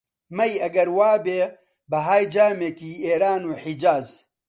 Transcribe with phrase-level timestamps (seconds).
[0.37, 1.41] مەی ئەگەر وا بێ
[1.91, 4.07] بەهای جامێکی، ئێران و حیجاز